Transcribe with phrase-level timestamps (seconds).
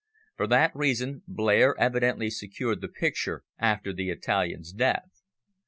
[0.35, 5.21] For that reason Blair evidently secured the picture after the Italian's death.